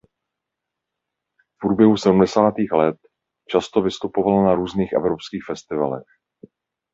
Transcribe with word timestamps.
V 1.39 1.57
průběhu 1.61 1.97
sedmdesátých 1.97 2.71
let 2.71 2.97
často 3.49 3.81
vystupovala 3.81 4.43
na 4.43 4.55
různých 4.55 4.93
evropských 4.93 5.43
festivalech. 5.47 6.07